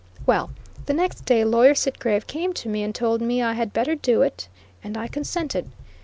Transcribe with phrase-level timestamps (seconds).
[0.25, 0.49] Well,
[0.87, 4.23] the next day Lawyer Sitgreave came to me and told me I had better do
[4.23, 4.47] it,
[4.83, 5.69] and I consented.